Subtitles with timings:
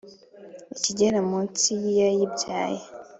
[0.73, 2.81] Ikigera mu nsi yiyayibyaye.